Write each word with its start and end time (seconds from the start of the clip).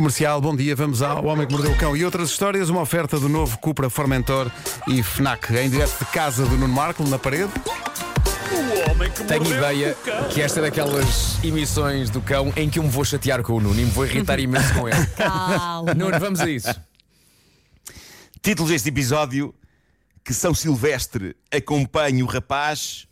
Comercial, 0.00 0.40
bom 0.40 0.56
dia, 0.56 0.74
vamos 0.74 1.02
ao 1.02 1.26
Homem 1.26 1.46
que 1.46 1.52
Mordeu 1.52 1.72
o 1.72 1.76
Cão 1.76 1.94
e 1.94 2.06
outras 2.06 2.30
histórias, 2.30 2.70
uma 2.70 2.80
oferta 2.80 3.20
do 3.20 3.28
novo 3.28 3.58
Cupra 3.58 3.90
Formentor 3.90 4.50
e 4.88 5.02
FNAC, 5.02 5.54
em 5.58 5.68
direto 5.68 5.98
de 5.98 6.06
casa 6.06 6.46
do 6.46 6.56
Nuno 6.56 6.72
Marco, 6.72 7.06
na 7.06 7.18
parede. 7.18 7.52
Tenho 9.28 9.44
ideia 9.44 9.94
que 10.32 10.40
esta 10.40 10.60
é 10.60 10.62
daquelas 10.62 11.38
emissões 11.44 12.08
do 12.08 12.22
cão 12.22 12.50
em 12.56 12.70
que 12.70 12.78
eu 12.78 12.82
me 12.82 12.88
vou 12.88 13.04
chatear 13.04 13.42
com 13.42 13.52
o 13.52 13.60
Nuno 13.60 13.78
e 13.78 13.84
me 13.84 13.90
vou 13.90 14.06
irritar 14.06 14.40
imenso 14.40 14.72
com 14.72 14.88
ele. 14.88 15.06
Calma. 15.08 15.92
Nuno, 15.92 16.18
vamos 16.18 16.40
a 16.40 16.48
isso. 16.48 16.74
Título 18.40 18.70
deste 18.70 18.88
episódio: 18.88 19.54
Que 20.24 20.32
São 20.32 20.54
Silvestre 20.54 21.36
acompanhe 21.54 22.22
o 22.22 22.26
rapaz 22.26 23.06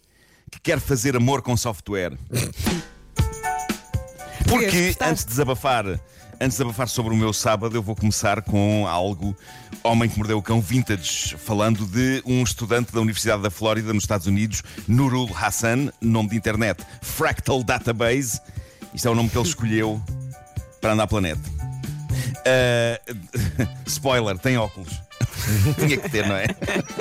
que 0.50 0.58
quer 0.58 0.80
fazer 0.80 1.14
amor 1.14 1.42
com 1.42 1.54
software. 1.54 2.16
Porque 4.48 4.96
antes 5.02 5.26
de 5.26 5.28
desabafar, 5.28 6.00
antes 6.40 6.56
de 6.56 6.62
desabafar 6.62 6.88
sobre 6.88 7.12
o 7.12 7.16
meu 7.16 7.32
sábado, 7.32 7.76
eu 7.76 7.82
vou 7.82 7.96
começar 7.96 8.42
com 8.42 8.86
algo 8.86 9.36
Homem 9.82 10.08
que 10.08 10.16
Mordeu 10.16 10.38
o 10.38 10.42
Cão 10.42 10.60
Vintage, 10.60 11.36
falando 11.36 11.84
de 11.86 12.22
um 12.24 12.42
estudante 12.42 12.92
da 12.92 13.00
Universidade 13.00 13.42
da 13.42 13.50
Flórida, 13.50 13.92
nos 13.92 14.04
Estados 14.04 14.26
Unidos, 14.26 14.62
Nurul 14.86 15.30
Hassan, 15.34 15.90
nome 16.00 16.30
de 16.30 16.36
internet 16.36 16.84
Fractal 17.02 17.62
Database. 17.62 18.40
Isto 18.94 19.08
é 19.08 19.10
o 19.10 19.14
nome 19.14 19.28
que 19.28 19.36
ele 19.36 19.46
escolheu 19.46 20.02
para 20.80 20.92
andar 20.92 21.06
pela 21.06 21.20
net. 21.20 21.40
Uh, 22.38 23.68
spoiler, 23.86 24.38
tem 24.38 24.56
óculos. 24.56 25.00
Tinha 25.78 25.96
que 25.96 26.08
ter, 26.08 26.26
não 26.26 26.36
é? 26.36 26.46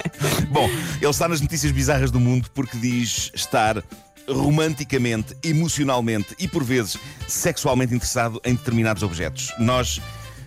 Bom, 0.50 0.70
ele 1.02 1.09
está 1.09 1.28
nas 1.28 1.42
notícias 1.42 1.72
bizarras 1.72 2.12
do 2.12 2.20
mundo 2.20 2.50
porque 2.54 2.78
diz 2.78 3.31
estar 3.34 3.84
romanticamente, 4.27 5.36
emocionalmente 5.44 6.36
e 6.40 6.48
por 6.48 6.63
vezes 6.63 6.98
sexualmente 7.27 7.94
interessado 7.94 8.41
em 8.44 8.55
determinados 8.55 9.03
objetos. 9.03 9.53
Nós 9.59 10.02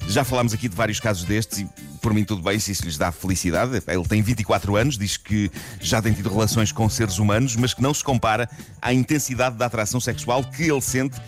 já 0.08 0.24
falámos 0.24 0.52
aqui 0.52 0.68
de 0.68 0.76
vários 0.76 0.98
casos 0.98 1.24
destes 1.24 1.60
e 1.60 1.68
por 2.00 2.12
mim 2.14 2.24
tudo 2.24 2.42
bem 2.42 2.58
se 2.58 2.72
isso 2.72 2.84
lhes 2.84 2.96
dá 2.96 3.12
felicidade. 3.12 3.82
Ele 3.86 4.04
tem 4.08 4.22
24 4.22 4.76
anos, 4.76 4.98
diz 4.98 5.16
que 5.16 5.50
já 5.80 6.00
tem 6.00 6.12
tido 6.12 6.28
relações 6.28 6.72
com 6.72 6.88
seres 6.88 7.18
humanos, 7.18 7.56
mas 7.56 7.74
que 7.74 7.82
não 7.82 7.94
se 7.94 8.02
compara 8.02 8.48
à 8.80 8.92
intensidade 8.92 9.56
da 9.56 9.66
atração 9.66 10.00
sexual 10.00 10.42
que 10.44 10.64
ele 10.64 10.80
sente 10.80 11.20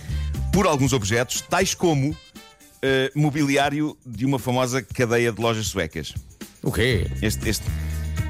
por 0.52 0.66
alguns 0.66 0.92
objetos, 0.92 1.40
tais 1.40 1.74
como 1.74 2.16
eh, 2.82 3.10
mobiliário 3.14 3.96
de 4.04 4.26
uma 4.26 4.38
famosa 4.38 4.82
cadeia 4.82 5.32
de 5.32 5.40
lojas 5.40 5.66
suecas. 5.66 6.14
O 6.62 6.70
quê? 6.70 7.06
Este, 7.20 7.48
este, 7.48 7.64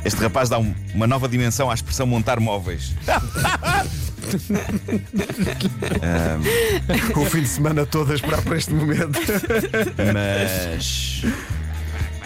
este 0.04 0.20
rapaz 0.20 0.48
dá 0.48 0.58
um- 0.58 0.74
uma 0.94 1.06
nova 1.06 1.28
dimensão 1.28 1.70
à 1.70 1.74
expressão 1.74 2.06
montar 2.06 2.40
móveis. 2.40 2.92
Com 7.12 7.20
o 7.22 7.26
fim 7.26 7.42
de 7.42 7.48
semana 7.48 7.84
todo 7.86 8.12
a 8.12 8.14
esperar 8.14 8.42
por 8.42 8.56
este 8.56 8.72
momento. 8.72 9.18
Mas. 10.12 11.22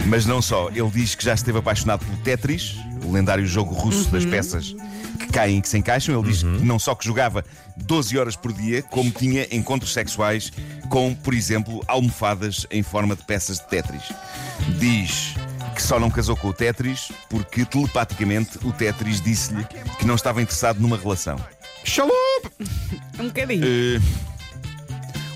Mas 0.06 0.26
não 0.26 0.40
só. 0.42 0.68
Ele 0.70 0.90
diz 0.90 1.14
que 1.14 1.24
já 1.24 1.34
esteve 1.34 1.58
apaixonado 1.58 2.04
pelo 2.04 2.16
Tetris, 2.18 2.76
o 3.04 3.12
lendário 3.12 3.46
jogo 3.46 3.74
russo 3.74 4.08
das 4.10 4.24
peças 4.24 4.74
que 5.18 5.26
caem 5.32 5.58
e 5.58 5.62
que 5.62 5.68
se 5.68 5.78
encaixam. 5.78 6.18
Ele 6.18 6.28
diz 6.30 6.42
que 6.42 6.64
não 6.64 6.78
só 6.78 6.94
que 6.94 7.04
jogava 7.04 7.44
12 7.76 8.16
horas 8.18 8.36
por 8.36 8.52
dia, 8.52 8.82
como 8.82 9.10
tinha 9.10 9.46
encontros 9.50 9.92
sexuais 9.92 10.52
com, 10.88 11.14
por 11.14 11.34
exemplo, 11.34 11.82
almofadas 11.88 12.66
em 12.70 12.82
forma 12.82 13.16
de 13.16 13.24
peças 13.24 13.58
de 13.58 13.66
Tetris. 13.68 14.02
Diz 14.78 15.34
que 15.76 15.82
só 15.82 16.00
não 16.00 16.10
casou 16.10 16.36
com 16.36 16.48
o 16.48 16.52
Tetris 16.52 17.12
porque 17.28 17.64
telepaticamente 17.64 18.58
o 18.64 18.72
Tetris 18.72 19.20
disse-lhe 19.20 19.64
que 19.98 20.06
não 20.06 20.14
estava 20.16 20.40
interessado 20.42 20.80
numa 20.80 20.96
relação. 20.96 21.36
Xalup! 21.84 22.12
Um 23.20 23.26
bocadinho. 23.28 23.64
Eh, 23.64 24.00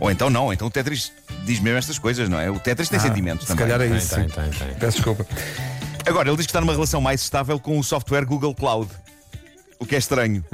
Ou 0.00 0.10
então 0.10 0.28
não, 0.28 0.52
então 0.52 0.68
o 0.68 0.70
Tetris 0.70 1.12
diz 1.44 1.60
mesmo 1.60 1.78
estas 1.78 1.98
coisas, 1.98 2.28
não 2.28 2.38
é? 2.38 2.50
O 2.50 2.58
Tetris 2.60 2.88
tem 2.88 2.98
sentimentos 3.00 3.46
Se 3.46 3.54
também. 3.54 3.64
calhar 3.68 3.80
é 3.80 3.88
Tem, 3.88 3.96
isso. 3.98 4.14
tem, 4.14 4.28
sim. 4.28 4.34
tem, 4.34 4.50
tem. 4.50 4.74
Peço 4.78 4.96
desculpa. 4.98 5.26
Agora, 6.06 6.28
ele 6.28 6.36
diz 6.36 6.46
que 6.46 6.50
está 6.50 6.60
numa 6.60 6.72
relação 6.72 7.00
mais 7.00 7.20
estável 7.22 7.58
com 7.58 7.78
o 7.78 7.84
software 7.84 8.24
Google 8.24 8.54
Cloud. 8.54 8.90
O 9.78 9.86
que 9.86 9.94
é 9.94 9.98
estranho, 9.98 10.44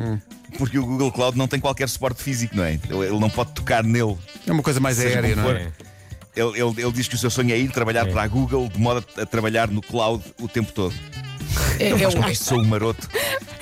porque 0.56 0.78
o 0.78 0.86
Google 0.86 1.10
Cloud 1.10 1.36
não 1.36 1.48
tem 1.48 1.58
qualquer 1.58 1.88
suporte 1.88 2.22
físico, 2.22 2.56
não 2.56 2.62
é? 2.62 2.74
Ele, 2.88 3.06
ele 3.06 3.18
não 3.18 3.28
pode 3.28 3.50
tocar 3.52 3.82
nele. 3.82 4.16
É 4.46 4.52
uma 4.52 4.62
coisa 4.62 4.78
mais 4.78 4.96
Seja 4.98 5.16
aérea, 5.18 5.34
como 5.34 5.48
não 5.48 5.60
for. 5.60 5.72
É? 6.36 6.40
Ele, 6.40 6.60
ele- 6.60 6.82
ele 6.82 6.92
diz 6.92 7.08
que 7.08 7.14
o 7.14 7.18
seu 7.18 7.30
sonho 7.30 7.52
é 7.52 7.58
ir 7.58 7.70
trabalhar 7.70 8.06
É. 8.08 8.10
para 8.12 8.22
a 8.22 8.26
Google 8.28 8.68
de 8.68 8.78
modo 8.78 9.04
a, 9.16 9.22
a 9.22 9.26
trabalhar 9.26 9.68
no 9.68 9.80
cloud 9.80 10.22
o 10.40 10.48
tempo 10.48 10.72
todo. 10.72 10.94
É, 11.78 11.88
é, 11.88 11.94
um- 12.08 12.28
Isto 12.28 12.44
sou 12.44 12.64
maroto. 12.64 13.08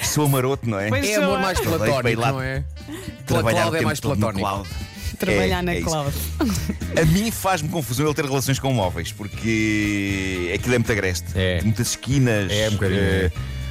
Sou 0.03 0.29
maroto, 0.29 0.69
não 0.69 0.79
é? 0.79 0.89
Pois 0.89 1.09
é 1.09 1.15
amor 1.17 1.39
mais 1.41 1.59
platónico, 1.61 2.21
lá 2.21 2.33
não 2.33 2.43
é? 2.43 2.65
Trabalhar 3.27 3.63
cloud 3.63 3.77
o 3.77 3.81
é 3.81 3.85
mais 3.85 4.01
todo 4.01 4.15
no 4.15 4.21
platónico. 4.21 4.49
cloud. 4.49 4.69
Trabalhar 5.19 5.59
É, 5.61 5.63
na 5.63 5.75
é 5.75 5.81
cloud. 5.81 6.13
A 7.01 7.05
mim 7.07 7.31
faz-me 7.31 7.69
confusão 7.69 8.05
ele 8.07 8.15
ter 8.15 8.25
relações 8.25 8.59
com 8.59 8.73
móveis, 8.73 9.13
porque 9.13 10.51
aquilo 10.55 10.75
é 10.75 10.79
muito 10.79 10.93
agreste. 10.93 11.27
É. 11.35 11.63
Muitas 11.63 11.89
esquinas, 11.91 12.51
É, 12.53 12.69
um 12.69 12.73
bocadinho. 12.73 13.01
eh, 13.01 13.31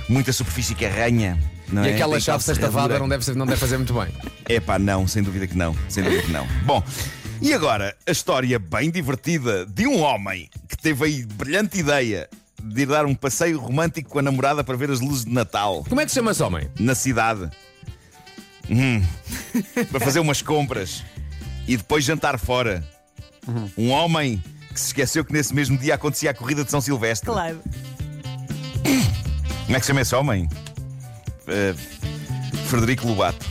muita 0.09 0.31
superfície 0.33 0.73
que 0.73 0.85
arranha. 0.85 1.37
Não 1.71 1.83
E 1.85 1.89
é? 1.89 1.93
aquela 1.93 2.13
Tem 2.13 2.21
chave 2.21 2.43
sextavada 2.43 2.99
não 2.99 3.09
deve, 3.09 3.23
ser- 3.25 3.35
não 3.35 3.45
deve 3.45 3.59
fazer 3.59 3.77
muito 3.77 3.93
bem. 3.93 4.07
É 4.47 4.59
pá, 4.59 4.77
não, 4.79 5.07
sem 5.07 5.23
dúvida 5.23 5.47
que 5.47 5.57
não. 5.57 5.75
Sem 5.89 6.03
dúvida 6.03 6.21
que 6.23 6.31
não. 6.31 6.45
Bom, 6.65 6.83
e 7.43 7.53
agora 7.53 7.95
a 8.07 8.11
história 8.11 8.57
bem 8.57 8.89
divertida 8.89 9.65
de 9.65 9.85
um 9.85 9.99
homem 10.01 10.49
que 10.67 10.77
teve 10.77 11.05
aí 11.05 11.25
brilhante 11.25 11.77
ideia 11.79 12.29
de 12.61 12.81
ir 12.83 12.85
dar 12.87 13.05
um 13.05 13.13
passeio 13.13 13.59
romântico 13.59 14.09
com 14.09 14.19
a 14.19 14.21
namorada 14.21 14.63
para 14.63 14.77
ver 14.77 14.89
as 14.89 15.01
luzes 15.01 15.25
de 15.25 15.31
Natal 15.31 15.83
Como 15.87 15.99
é 15.99 16.05
que 16.05 16.11
se 16.11 16.15
chama 16.15 16.31
esse 16.31 16.41
homem? 16.41 16.69
na 16.79 16.95
cidade. 16.95 17.49
Hum, 18.69 19.03
para 19.91 19.99
fazer 19.99 20.19
umas 20.21 20.41
compras 20.41 21.03
e 21.67 21.75
depois 21.75 22.05
jantar 22.05 22.39
fora. 22.39 22.81
Um 23.77 23.89
homem 23.91 24.41
que 24.73 24.79
se 24.79 24.87
esqueceu 24.87 25.25
que 25.25 25.33
nesse 25.33 25.53
mesmo 25.53 25.77
dia 25.77 25.95
acontecia 25.95 26.31
a 26.31 26.33
corrida 26.33 26.63
de 26.63 26.71
São 26.71 26.79
Silvestre. 26.79 27.29
Claro. 27.29 27.61
Como 29.65 29.75
é 29.75 29.79
que 29.79 29.81
se 29.81 29.87
chama 29.87 30.01
esse 30.01 30.15
homem? 30.15 30.47
Eh, 31.47 31.75
Frederico 32.73 33.07
Lobato. 33.07 33.45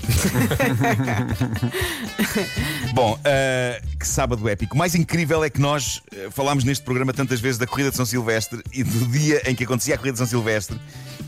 Bom, 2.93 3.17
eh, 3.25 3.81
que 3.97 4.05
sábado 4.05 4.49
épico. 4.49 4.75
O 4.75 4.79
mais 4.79 4.97
incrível 4.97 5.45
é 5.45 5.49
que 5.49 5.61
nós 5.61 6.03
eh, 6.13 6.29
falámos 6.33 6.65
neste 6.65 6.83
programa 6.85 7.13
tantas 7.13 7.41
vezes 7.41 7.57
da 7.57 7.65
corrida 7.65 7.91
de 7.91 7.97
São 7.97 8.05
Silvestre 8.05 8.61
e 8.73 8.83
do 8.83 9.07
dia 9.07 9.41
em 9.49 9.55
que 9.55 9.63
acontecia 9.63 9.95
a 9.95 9.97
corrida 9.97 10.15
de 10.15 10.19
São 10.19 10.27
Silvestre 10.27 10.77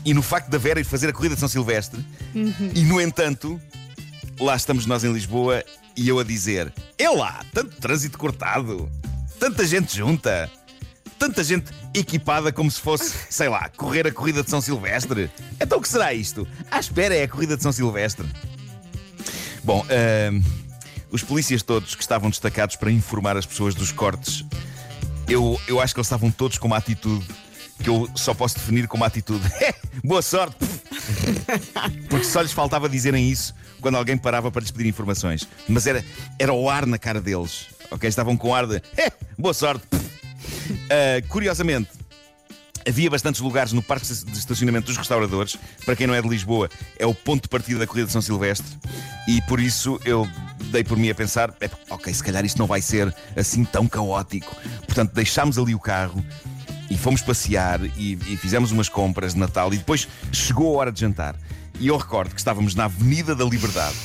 e 0.03 0.13
no 0.13 0.21
facto 0.21 0.49
da 0.49 0.57
Vera 0.57 0.81
ir 0.81 0.83
fazer 0.83 1.07
a 1.07 1.13
corrida 1.13 1.35
de 1.35 1.39
São 1.39 1.47
Silvestre 1.47 2.05
e, 2.33 2.81
no 2.81 2.99
entanto, 2.99 3.61
lá 4.41 4.57
estamos 4.57 4.85
nós 4.85 5.05
em 5.05 5.13
Lisboa 5.13 5.63
e 5.95 6.09
eu 6.09 6.19
a 6.19 6.23
dizer: 6.25 6.73
é 6.97 7.09
lá, 7.09 7.45
tanto 7.53 7.77
trânsito 7.77 8.17
cortado, 8.17 8.91
tanta 9.39 9.65
gente 9.65 9.95
junta. 9.95 10.51
Tanta 11.17 11.45
gente 11.45 11.71
equipada 11.99 12.51
como 12.51 12.69
se 12.69 12.79
fosse, 12.79 13.13
sei 13.29 13.49
lá, 13.49 13.69
correr 13.69 14.07
a 14.07 14.11
corrida 14.11 14.43
de 14.43 14.49
São 14.49 14.61
Silvestre. 14.61 15.29
Então 15.59 15.79
o 15.79 15.81
que 15.81 15.87
será 15.87 16.13
isto? 16.13 16.47
À 16.69 16.79
espera 16.79 17.15
é 17.15 17.23
a 17.23 17.27
corrida 17.27 17.55
de 17.55 17.63
São 17.63 17.71
Silvestre. 17.71 18.27
Bom, 19.63 19.85
ahm, 19.89 20.41
os 21.11 21.23
polícias 21.23 21.63
todos 21.63 21.95
que 21.95 22.01
estavam 22.01 22.29
destacados 22.29 22.75
para 22.75 22.91
informar 22.91 23.37
as 23.37 23.45
pessoas 23.45 23.73
dos 23.73 23.91
cortes, 23.91 24.45
eu, 25.27 25.59
eu 25.67 25.81
acho 25.81 25.93
que 25.93 25.99
eles 25.99 26.07
estavam 26.07 26.29
todos 26.29 26.57
com 26.57 26.67
uma 26.67 26.77
atitude 26.77 27.25
que 27.81 27.89
eu 27.89 28.09
só 28.15 28.33
posso 28.33 28.55
definir 28.55 28.87
como 28.87 29.03
atitude. 29.03 29.43
Boa 30.03 30.21
sorte! 30.21 30.55
Porque 32.09 32.25
só 32.25 32.41
lhes 32.41 32.51
faltava 32.51 32.87
dizerem 32.87 33.29
isso 33.29 33.53
quando 33.81 33.95
alguém 33.95 34.17
parava 34.17 34.51
para 34.51 34.61
lhes 34.61 34.71
pedir 34.71 34.89
informações. 34.89 35.47
Mas 35.67 35.85
era, 35.85 36.03
era 36.39 36.53
o 36.53 36.69
ar 36.69 36.85
na 36.85 36.97
cara 36.97 37.21
deles. 37.21 37.67
Ok? 37.91 38.07
Estavam 38.07 38.35
com 38.35 38.53
ar 38.53 38.65
de 38.65 38.81
boa 39.37 39.53
sorte. 39.53 39.85
Uh, 40.69 41.25
curiosamente, 41.29 41.89
havia 42.87 43.09
bastantes 43.09 43.41
lugares 43.41 43.73
no 43.73 43.81
parque 43.81 44.05
de 44.05 44.37
estacionamento 44.37 44.87
dos 44.87 44.97
restauradores. 44.97 45.57
Para 45.85 45.95
quem 45.95 46.07
não 46.07 46.13
é 46.13 46.21
de 46.21 46.27
Lisboa, 46.27 46.69
é 46.97 47.05
o 47.05 47.13
ponto 47.13 47.43
de 47.43 47.49
partida 47.49 47.79
da 47.79 47.87
corrida 47.87 48.07
de 48.07 48.13
São 48.13 48.21
Silvestre. 48.21 48.77
E 49.27 49.41
por 49.43 49.59
isso 49.59 49.99
eu 50.05 50.27
dei 50.71 50.83
por 50.83 50.97
mim 50.97 51.09
a 51.09 51.15
pensar: 51.15 51.53
"É, 51.59 51.69
ok, 51.89 52.13
se 52.13 52.23
calhar 52.23 52.45
isto 52.45 52.59
não 52.59 52.67
vai 52.67 52.81
ser 52.81 53.13
assim 53.35 53.65
tão 53.65 53.87
caótico. 53.87 54.55
Portanto, 54.85 55.13
deixámos 55.13 55.57
ali 55.57 55.73
o 55.73 55.79
carro 55.79 56.23
e 56.89 56.97
fomos 56.97 57.21
passear 57.21 57.83
e, 57.97 58.13
e 58.27 58.37
fizemos 58.37 58.71
umas 58.71 58.89
compras 58.89 59.33
de 59.33 59.39
Natal. 59.39 59.73
E 59.73 59.77
depois 59.77 60.07
chegou 60.31 60.75
a 60.75 60.79
hora 60.79 60.91
de 60.91 60.99
jantar. 60.99 61.35
E 61.79 61.87
eu 61.87 61.97
recordo 61.97 62.33
que 62.33 62.39
estávamos 62.39 62.73
na 62.73 62.85
Avenida 62.85 63.35
da 63.35 63.43
Liberdade 63.43 63.95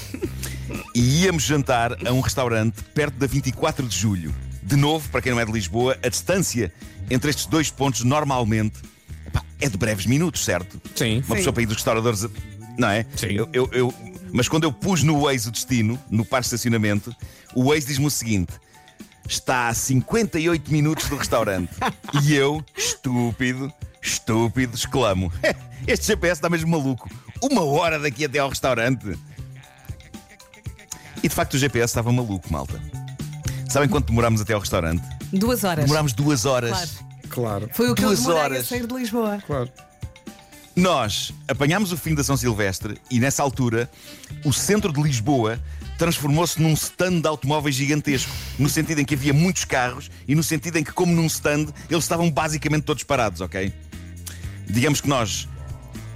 e 0.95 1.23
íamos 1.23 1.45
jantar 1.45 1.97
a 2.05 2.13
um 2.13 2.21
restaurante 2.21 2.83
perto 2.95 3.15
da 3.17 3.27
24 3.27 3.87
de 3.87 3.97
julho. 3.97 4.35
De 4.63 4.77
novo, 4.77 5.09
para 5.09 5.21
quem 5.23 5.33
não 5.33 5.41
é 5.41 5.45
de 5.45 5.53
Lisboa, 5.53 5.99
a 6.03 6.09
distância 6.09 6.73
entre 7.11 7.31
estes 7.31 7.47
dois 7.47 7.71
pontos 7.71 8.03
normalmente 8.05 8.81
epá, 9.27 9.43
é 9.61 9.69
de 9.69 9.77
breves 9.77 10.07
minutos, 10.07 10.45
certo? 10.45 10.81
Sim. 10.95 11.23
Uma 11.27 11.37
pessoa 11.37 11.53
para 11.53 11.63
ir 11.63 11.67
dos 11.67 11.77
restauradores, 11.77 12.27
não 12.79 12.89
é? 12.89 13.05
Sim. 13.17 13.29
Eu, 13.33 13.49
eu- 13.53 13.69
eu- 13.73 13.95
mas 14.33 14.49
quando 14.49 14.65
eu 14.65 14.73
pus 14.73 15.03
no 15.03 15.23
Waze 15.23 15.49
o 15.49 15.51
destino, 15.51 15.99
no 16.09 16.25
parque 16.25 16.43
de 16.49 16.55
estacionamento, 16.55 17.15
o 17.55 17.65
Waze 17.71 17.87
diz-me 17.87 18.07
o 18.07 18.11
seguinte: 18.11 18.53
está 19.29 19.69
a 19.69 19.75
58 19.75 20.71
minutos 20.71 21.09
do 21.09 21.17
restaurante. 21.17 21.71
e 22.23 22.35
eu, 22.35 22.65
estúpido, 22.77 23.73
estúpido, 24.01 24.77
exclamo: 24.77 25.33
Este 25.87 26.07
GPS 26.07 26.35
está 26.39 26.49
mesmo 26.49 26.71
maluco. 26.71 27.11
Uma 27.43 27.65
hora 27.65 27.99
daqui 27.99 28.25
até 28.25 28.39
ao 28.39 28.51
restaurante. 28.51 29.19
E 31.23 31.29
de 31.29 31.35
facto 31.35 31.55
o 31.55 31.59
GPS 31.59 31.91
estava 31.91 32.13
maluco, 32.13 32.51
malta. 32.53 32.81
Sabem 33.71 33.89
quanto 33.89 34.07
demorámos 34.09 34.41
até 34.41 34.53
ao 34.53 34.59
restaurante? 34.61 35.01
Duas 35.33 35.63
horas. 35.63 35.85
Demorámos 35.85 36.13
duas 36.13 36.45
horas. 36.45 36.71
Claro. 36.73 37.11
Claro. 37.31 37.71
Foi 37.73 37.89
o 37.89 37.95
que 37.95 38.05
eu 38.05 38.09
Duas 38.09 38.27
a 38.27 38.35
horas. 38.35 38.67
sair 38.67 38.85
de 38.85 38.93
Lisboa. 38.93 39.41
Claro. 39.47 39.71
Nós 40.75 41.33
apanhámos 41.47 41.93
o 41.93 41.97
fim 41.97 42.13
da 42.13 42.25
São 42.25 42.37
Silvestre 42.37 42.99
e 43.09 43.21
nessa 43.21 43.43
altura 43.45 43.89
o 44.45 44.53
centro 44.53 44.93
de 44.93 45.01
Lisboa 45.01 45.61
transformou-se 45.97 46.61
num 46.61 46.73
stand 46.73 47.21
de 47.21 47.29
automóveis 47.29 47.77
gigantesco, 47.77 48.33
no 48.59 48.69
sentido 48.69 49.01
em 49.01 49.05
que 49.05 49.15
havia 49.15 49.33
muitos 49.33 49.65
carros 49.65 50.11
e 50.27 50.35
no 50.35 50.43
sentido 50.43 50.79
em 50.79 50.83
que, 50.83 50.93
como 50.93 51.15
num 51.15 51.27
stand, 51.27 51.69
eles 51.89 52.03
estavam 52.05 52.29
basicamente 52.29 52.83
todos 52.85 53.05
parados, 53.05 53.41
ok? 53.41 53.73
Digamos 54.67 55.01
que 55.01 55.09
nós 55.09 55.47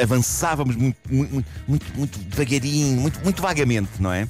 avançávamos 0.00 0.76
muito, 0.76 0.96
muito, 1.10 1.46
muito, 1.66 1.86
muito 1.96 2.18
devagarinho, 2.18 3.00
muito, 3.00 3.20
muito 3.20 3.42
vagamente, 3.42 3.90
não 4.00 4.12
é? 4.12 4.28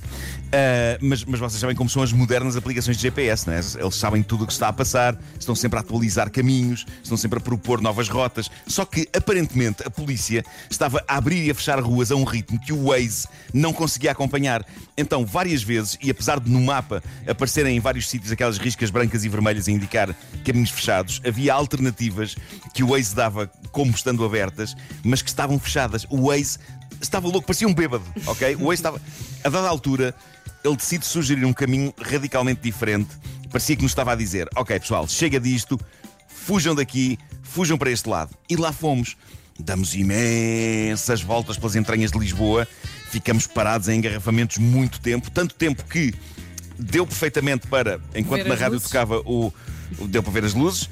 Ah, 0.55 0.96
mas, 1.00 1.25
mas 1.25 1.40
vocês 1.40 1.61
sabem 1.61 1.75
como 1.75 1.90
são 1.90 2.00
as 2.00 2.12
modernas 2.12 2.56
aplicações 2.56 2.96
de 2.96 3.02
GPS, 3.02 3.46
não 3.49 3.55
é? 3.55 3.58
Eles 3.58 3.96
sabem 3.96 4.22
tudo 4.22 4.44
o 4.44 4.46
que 4.46 4.52
está 4.52 4.69
a 4.69 4.72
passar, 4.72 5.19
estão 5.38 5.55
sempre 5.55 5.78
a 5.78 5.82
atualizar 5.82 6.31
caminhos, 6.31 6.87
estão 7.02 7.16
sempre 7.16 7.38
a 7.38 7.43
propor 7.43 7.81
novas 7.81 8.08
rotas. 8.08 8.49
Só 8.64 8.84
que, 8.84 9.08
aparentemente, 9.16 9.82
a 9.84 9.90
polícia 9.90 10.44
estava 10.70 11.02
a 11.08 11.16
abrir 11.16 11.44
e 11.44 11.50
a 11.50 11.55
fechar 11.55 11.81
ruas 11.81 12.12
a 12.12 12.14
um 12.14 12.22
ritmo 12.22 12.60
que 12.60 12.72
o 12.72 12.84
Waze 12.88 13.26
não 13.52 13.72
conseguia 13.72 14.12
acompanhar. 14.12 14.64
Então, 14.96 15.26
várias 15.26 15.60
vezes, 15.60 15.99
e 16.00 16.08
apesar 16.08 16.38
de 16.38 16.49
no 16.49 16.60
mapa 16.60 17.02
aparecerem 17.28 17.76
em 17.76 17.81
vários 17.81 18.08
sítios 18.08 18.31
aquelas 18.31 18.56
riscas 18.56 18.90
brancas 18.90 19.25
e 19.25 19.28
vermelhas 19.28 19.67
a 19.67 19.72
indicar 19.72 20.14
caminhos 20.44 20.70
fechados, 20.70 21.20
havia 21.26 21.52
alternativas 21.52 22.37
que 22.72 22.84
o 22.84 22.90
Waze 22.90 23.14
dava 23.14 23.50
como 23.72 23.90
estando 23.90 24.25
abertas, 24.25 24.76
mas 25.02 25.20
que 25.20 25.28
estavam 25.28 25.54
fechadas. 25.59 26.06
O 26.09 26.29
Waze 26.29 26.59
estava 27.01 27.27
louco, 27.29 27.47
parecia 27.47 27.69
um 27.69 27.75
bêbado, 27.75 28.05
ok? 28.27 28.56
O 28.56 28.67
Waze 28.67 28.75
estava. 28.81 29.01
A 29.43 29.49
dada 29.49 29.69
altura, 29.69 30.15
ele 30.65 30.77
decide 30.77 31.05
sugerir 31.05 31.45
um 31.45 31.53
caminho 31.53 31.93
radicalmente 32.01 32.61
diferente. 32.62 33.11
Parecia 33.51 33.77
que 33.77 33.83
nos 33.83 33.93
estava 33.93 34.12
a 34.12 34.15
dizer: 34.15 34.49
Ok, 34.56 34.79
pessoal, 34.81 35.06
chega 35.06 35.39
disto, 35.39 35.79
fujam 36.27 36.75
daqui, 36.75 37.19
fujam 37.43 37.79
para 37.79 37.91
este 37.91 38.09
lado. 38.09 38.35
E 38.49 38.56
lá 38.56 38.73
fomos. 38.73 39.17
Damos 39.56 39.95
imensas 39.95 41.23
voltas 41.23 41.56
pelas 41.56 41.77
entranhas 41.77 42.11
de 42.11 42.19
Lisboa, 42.19 42.67
ficamos 43.09 43.47
parados 43.47 43.87
em 43.87 43.99
engarrafamentos 43.99 44.59
muito 44.59 45.01
tempo, 45.01 45.31
tanto 45.31 45.55
tempo 45.55 45.85
que 45.85 46.12
deu 46.77 47.06
perfeitamente 47.06 47.69
para, 47.69 48.01
enquanto 48.17 48.47
na 48.47 48.55
rádio 48.56 48.75
luzes. 48.75 48.89
tocava 48.89 49.19
o. 49.21 49.53
o- 49.98 50.06
Deu 50.06 50.22
para 50.22 50.32
ver 50.32 50.44
as 50.44 50.54
luzes, 50.54 50.88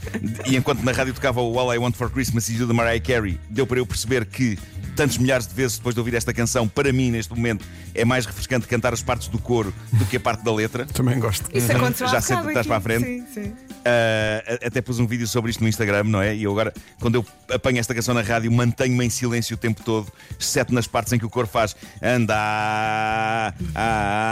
e 0.46 0.56
enquanto 0.56 0.82
na 0.82 0.92
rádio 0.92 1.12
tocava 1.14 1.40
o 1.40 1.58
All 1.58 1.74
I 1.74 1.78
Want 1.78 1.94
for 1.96 2.10
Christmas 2.10 2.48
Is 2.48 2.58
You 2.60 2.66
da 2.66 2.74
Mariah 2.74 3.00
Carey, 3.00 3.38
deu 3.50 3.66
para 3.66 3.78
eu 3.78 3.86
perceber 3.86 4.24
que, 4.26 4.58
tantos 4.94 5.18
milhares 5.18 5.46
de 5.46 5.54
vezes 5.54 5.76
depois 5.78 5.94
de 5.94 6.00
ouvir 6.00 6.14
esta 6.14 6.32
canção, 6.32 6.68
para 6.68 6.92
mim, 6.92 7.10
neste 7.10 7.34
momento, 7.34 7.64
é 7.94 8.04
mais 8.04 8.26
refrescante 8.26 8.66
cantar 8.66 8.92
as 8.92 9.02
partes 9.02 9.28
do 9.28 9.38
coro 9.38 9.72
do 9.92 10.04
que 10.06 10.16
a 10.16 10.20
parte 10.20 10.44
da 10.44 10.52
letra. 10.52 10.86
Também 10.86 11.18
gosto. 11.18 11.48
Isso 11.56 11.70
aconteceu 11.72 12.08
Já 12.08 12.20
que 12.20 12.32
estás 12.32 12.66
para 12.66 12.76
a 12.76 12.80
frente. 12.80 13.04
Sim, 13.04 13.24
sim. 13.32 13.52
A- 13.84 14.66
até 14.66 14.80
pus 14.80 14.98
um 15.00 15.06
vídeo 15.06 15.26
sobre 15.26 15.50
isto 15.50 15.60
no 15.62 15.68
Instagram, 15.68 16.04
não 16.04 16.22
é? 16.22 16.34
E 16.36 16.44
eu 16.44 16.52
agora, 16.52 16.72
quando 17.00 17.16
eu 17.16 17.26
apanho 17.52 17.78
esta 17.78 17.94
canção 17.94 18.14
na 18.14 18.22
rádio, 18.22 18.50
mantenho-me 18.52 19.04
em 19.04 19.10
silêncio 19.10 19.54
o 19.54 19.58
tempo 19.58 19.82
todo, 19.82 20.12
exceto 20.38 20.72
nas 20.72 20.86
partes 20.86 21.12
em 21.12 21.18
que 21.18 21.26
o 21.26 21.30
coro 21.30 21.46
faz 21.48 21.74
anda, 22.00 22.34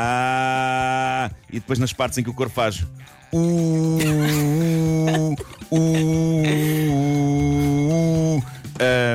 ah, 0.02 1.30
e 1.50 1.54
depois 1.60 1.78
nas 1.78 1.92
partes 1.92 2.18
em 2.18 2.22
que 2.22 2.30
o 2.30 2.34
coro 2.34 2.50
faz 2.50 2.84
uh, 3.32 3.36
uh, 5.72 6.79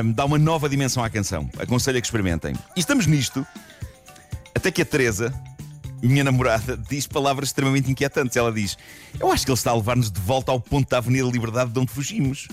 dá 0.02 0.24
uma 0.24 0.38
nova 0.38 0.68
dimensão 0.68 1.02
à 1.02 1.10
canção. 1.10 1.48
Aconselho 1.58 1.98
a 1.98 2.00
que 2.00 2.06
experimentem. 2.06 2.54
E 2.76 2.80
estamos 2.80 3.06
nisto, 3.06 3.46
até 4.54 4.70
que 4.70 4.82
a 4.82 4.84
Teresa, 4.84 5.32
minha 6.02 6.24
namorada, 6.24 6.76
diz 6.88 7.06
palavras 7.06 7.50
extremamente 7.50 7.90
inquietantes. 7.90 8.36
Ela 8.36 8.52
diz: 8.52 8.76
Eu 9.18 9.30
acho 9.30 9.44
que 9.44 9.50
ele 9.50 9.58
está 9.58 9.70
a 9.70 9.74
levar-nos 9.74 10.10
de 10.10 10.20
volta 10.20 10.52
ao 10.52 10.60
ponto 10.60 10.88
da 10.88 10.98
Avenida 10.98 11.28
Liberdade 11.28 11.70
de 11.70 11.78
onde 11.78 11.92
fugimos. 11.92 12.48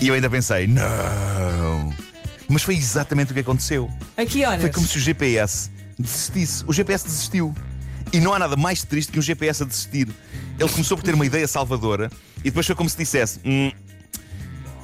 E 0.00 0.08
eu 0.08 0.14
ainda 0.14 0.28
pensei: 0.28 0.66
Não. 0.66 1.94
Mas 2.48 2.62
foi 2.62 2.74
exatamente 2.76 3.30
o 3.30 3.34
que 3.34 3.40
aconteceu. 3.40 3.88
A 4.16 4.26
que 4.26 4.44
horas? 4.44 4.60
Foi 4.60 4.70
como 4.70 4.86
se 4.86 4.98
o 4.98 5.00
GPS 5.00 5.70
desistisse. 5.98 6.64
O 6.66 6.72
GPS 6.72 7.04
desistiu. 7.04 7.54
E 8.12 8.18
não 8.18 8.34
há 8.34 8.38
nada 8.40 8.56
mais 8.56 8.82
triste 8.82 9.12
que 9.12 9.18
um 9.18 9.22
GPS 9.22 9.62
a 9.62 9.66
desistir. 9.66 10.08
Ele 10.58 10.68
começou 10.68 10.96
por 10.96 11.04
ter 11.04 11.14
uma 11.14 11.24
ideia 11.24 11.46
salvadora 11.46 12.10
e 12.38 12.44
depois 12.44 12.66
foi 12.66 12.74
como 12.74 12.90
se 12.90 12.96
dissesse: 12.96 13.40
"Hum, 13.44 13.70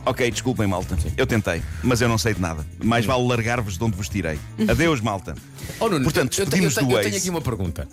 Ok, 0.07 0.31
desculpem, 0.31 0.67
malta. 0.69 0.97
Eu 1.17 1.27
tentei, 1.27 1.61
mas 1.83 2.01
eu 2.01 2.09
não 2.09 2.17
sei 2.17 2.33
de 2.33 2.41
nada. 2.41 2.65
Mais 2.83 3.05
vale 3.05 3.27
largar-vos 3.27 3.77
de 3.77 3.83
onde 3.85 3.97
vos 3.97 4.09
tirei. 4.09 4.39
Adeus, 4.69 5.01
malta. 5.01 5.35
Oh, 5.81 5.89
Nuno, 5.89 6.05
Portanto, 6.05 6.39
eu, 6.39 6.47
tenho- 6.47 6.65
eu, 6.65 6.71
tenho, 6.73 6.93
eu 6.93 7.03
tenho 7.03 7.17
aqui 7.17 7.29
uma 7.29 7.41
pergunta. 7.43 7.89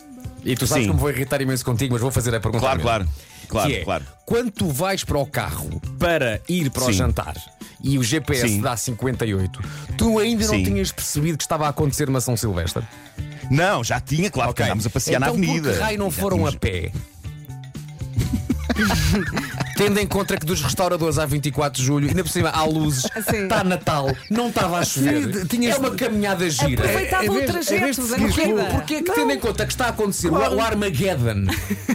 E 0.45 0.55
tu 0.55 0.67
sabes 0.67 0.83
Sim. 0.83 0.89
como 0.89 0.99
vou 0.99 1.09
irritar 1.09 1.41
imenso 1.41 1.65
contigo, 1.65 1.93
mas 1.93 2.01
vou 2.01 2.11
fazer 2.11 2.35
a 2.35 2.39
pergunta. 2.39 2.59
Claro, 2.61 2.77
mesmo. 2.77 2.87
claro. 2.89 3.07
Claro, 3.47 3.69
que 3.69 3.75
é, 3.77 3.83
claro. 3.83 4.05
Quando 4.25 4.51
tu 4.51 4.67
vais 4.69 5.03
para 5.03 5.17
o 5.17 5.25
carro 5.25 5.81
para 5.99 6.39
ir 6.47 6.69
para 6.69 6.83
o 6.83 6.85
Sim. 6.87 6.93
jantar 6.93 7.35
e 7.83 7.97
o 7.97 8.03
GPS 8.03 8.47
Sim. 8.47 8.61
dá 8.61 8.75
58, 8.77 9.59
tu 9.97 10.17
ainda 10.19 10.45
não 10.47 10.53
Sim. 10.55 10.63
tinhas 10.63 10.91
percebido 10.91 11.37
que 11.37 11.43
estava 11.43 11.65
a 11.65 11.69
acontecer 11.69 12.09
uma 12.09 12.21
São 12.21 12.35
Silvestre? 12.37 12.83
Não, 13.51 13.83
já 13.83 13.99
tinha, 13.99 14.29
claro, 14.31 14.49
porque 14.53 14.63
andámos 14.63 14.85
a 14.85 14.89
passear 14.89 15.21
então, 15.21 15.33
na 15.35 15.39
avenida. 15.43 15.69
Por 15.69 15.75
que 15.77 15.83
raio 15.83 15.99
não 15.99 16.09
Já 16.11 16.21
foram 16.21 16.37
tínhamos- 16.37 16.55
a 16.55 16.59
pé? 16.59 16.91
Tendo 19.75 19.99
em 19.99 20.05
conta 20.07 20.37
que 20.37 20.45
dos 20.45 20.61
restauradores 20.61 21.17
há 21.17 21.25
24 21.25 21.79
de 21.81 21.85
julho, 21.85 22.07
ainda 22.07 22.23
por 22.23 22.29
cima 22.29 22.49
há 22.49 22.63
luzes, 22.65 23.03
Sim. 23.29 23.43
está 23.43 23.63
Natal, 23.63 24.07
não 24.29 24.49
estava 24.49 24.77
a 24.79 24.85
chover. 24.85 25.33
Sim, 25.33 25.45
tinhas- 25.47 25.75
É 25.75 25.79
uma 25.79 25.91
caminhada 25.91 26.49
gira. 26.49 26.83
Aproveitava 26.83 27.25
Em 27.25 27.29
o 27.29 27.33
vez- 27.33 27.43
em 27.43 27.51
trajeto 27.51 28.07
da 28.07 28.15
corrida. 28.17 28.63
com- 28.65 28.71
Porquê 28.75 28.93
é 28.95 29.01
que, 29.01 29.11
tendo 29.11 29.31
em 29.31 29.39
conta 29.39 29.65
que 29.65 29.71
está 29.73 29.85
a 29.85 29.89
acontecer 29.89 30.29
o- 30.29 30.33
o 30.35 30.61
Armageddon 30.61 31.45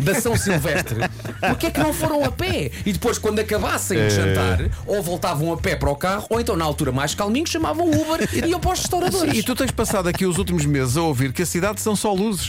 da 0.02 0.14
São 0.20 0.36
Silvestre, 0.36 0.98
porquê 1.40 1.66
é 1.66 1.70
que 1.70 1.80
não 1.80 1.92
foram 1.92 2.24
a 2.24 2.32
pé? 2.32 2.70
E 2.84 2.92
depois, 2.92 3.18
quando 3.18 3.38
acabassem 3.38 3.98
de 3.98 4.10
jantar, 4.14 4.58
ou 4.86 5.02
voltavam 5.02 5.52
a 5.52 5.56
pé 5.56 5.76
para 5.76 5.90
o 5.90 5.96
carro, 5.96 6.26
ou 6.30 6.40
então, 6.40 6.56
na 6.56 6.64
altura 6.64 6.90
mais 6.92 7.14
calminho, 7.14 7.46
chamavam 7.46 7.86
Uber 7.88 8.28
e 8.32 8.48
iam 8.48 8.58
para 8.60 8.72
os 8.72 8.80
restauradores. 8.80 9.36
E 9.36 9.42
tu 9.42 9.54
tens 9.54 9.70
passado 9.70 10.08
aqui 10.08 10.26
os 10.26 10.38
últimos 10.38 10.64
meses 10.66 10.96
a 10.96 11.02
ouvir 11.02 11.32
que 11.32 11.42
a 11.42 11.46
cidade 11.46 11.80
são 11.80 11.94
só 11.94 12.12
luzes. 12.12 12.48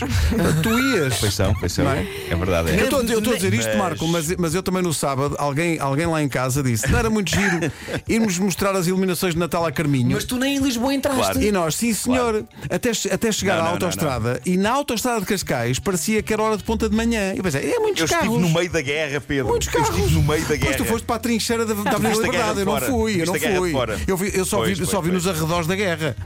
tu 0.62 0.70
ias. 0.96 1.14
Pois 1.18 1.34
são, 1.34 1.54
pois 1.54 1.72
são. 1.72 1.84
Não 1.84 1.92
é? 1.92 2.06
É 2.30 2.34
verdade. 2.34 2.70
Eu 2.70 2.74
É. 2.80 2.82
estou 2.84 3.02
eu 3.02 3.18
estou 3.18 3.32
a 3.32 3.36
dizer 3.36 3.54
isto, 3.54 3.68
Mas- 3.68 3.76
Marco, 3.78 4.06
mas, 4.08 4.36
mas 4.36 4.54
eu 4.54 4.62
também 4.62 4.82
no 4.82 4.92
sábado, 4.94 5.19
alguém, 5.38 5.78
alguém 5.78 6.06
lá 6.06 6.22
em 6.22 6.28
casa 6.28 6.62
disse: 6.62 6.88
não 6.90 6.98
era 6.98 7.10
muito 7.10 7.30
giro 7.30 7.72
irmos 8.08 8.38
mostrar 8.38 8.74
as 8.76 8.86
iluminações 8.86 9.34
de 9.34 9.40
Natal 9.40 9.64
a 9.66 9.72
Carminho. 9.72 10.10
Mas 10.12 10.24
tu 10.24 10.36
nem 10.36 10.56
em 10.56 10.60
Lisboa 10.60 10.94
entraste. 10.94 11.20
Claro. 11.20 11.42
E 11.42 11.50
nós, 11.52 11.74
sim 11.74 11.92
senhor, 11.92 12.44
até, 12.70 12.90
até 13.12 13.32
chegar 13.32 13.54
Não, 13.56 13.60
à 13.60 13.64
não, 13.64 13.72
autoestrada 13.72 14.40
e 14.46 14.56
na 14.56 14.70
autoestrada 14.70 15.20
de 15.20 15.26
Cascais 15.26 15.78
parecia 15.78 16.22
que 16.22 16.32
era 16.32 16.42
hora 16.42 16.56
de 16.56 16.64
ponta 16.64 16.88
de 16.88 16.96
manhã. 16.96 17.32
Eu 17.34 17.42
pensei, 17.42 17.72
é 17.72 17.78
muitos 17.78 18.00
Eu 18.00 18.04
estive 18.06 18.20
carros. 18.22 18.40
no 18.42 18.48
meio 18.50 18.70
da 18.70 18.80
guerra, 18.80 19.20
Pedro. 19.20 19.48
Muitos 19.48 19.68
Eu 19.68 19.74
carros. 19.74 19.96
estive 19.98 20.14
no 20.14 20.22
meio 20.22 20.42
da 20.46 20.56
guerra. 20.56 20.64
Pois 20.64 20.76
tu 20.76 20.84
foste 20.84 21.04
para 21.04 21.16
a 21.16 21.20
trincheira 21.20 21.64
da, 21.66 21.74
da 21.74 21.90
Avenida 21.92 22.08
Liberdade. 22.22 22.54
de 22.54 22.60
Eu 22.60 22.66
não 22.66 22.80
fui, 22.80 23.22
eu 23.22 23.26
não 23.26 23.34
fui. 23.34 23.72
Eu, 24.06 24.16
vi- 24.16 24.30
eu 24.34 24.44
só 24.44 24.58
Pois, 24.58 24.76
vi, 24.78 24.84
eu 24.84 24.86
só 24.86 24.96
pois, 24.98 25.06
vi 25.06 25.12
nos 25.12 25.24
pois. 25.24 25.36
arredores 25.36 25.66
da 25.66 25.74
guerra. 25.76 26.16